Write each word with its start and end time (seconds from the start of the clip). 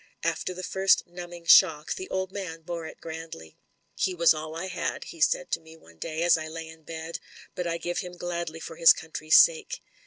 After 0.23 0.55
the 0.55 0.63
first 0.63 1.05
numbing 1.05 1.45
shock, 1.45 1.93
the 1.93 2.09
old 2.09 2.31
man 2.31 2.63
bore 2.63 2.87
it 2.87 2.99
grandly. 2.99 3.55
''He 3.95 4.17
was 4.17 4.33
all 4.33 4.55
I 4.55 4.65
had," 4.65 5.03
he 5.03 5.21
said 5.21 5.51
to 5.51 5.59
me 5.61 5.77
one 5.77 5.99
day 5.99 6.23
as 6.23 6.39
I 6.39 6.47
lay 6.47 6.67
in 6.67 6.81
bed, 6.81 7.19
"but 7.53 7.67
I 7.67 7.77
give 7.77 7.99
him 7.99 8.17
gladly 8.17 8.59
for 8.59 8.77
his 8.77 8.93
country's 8.93 9.37
sake." 9.37 9.83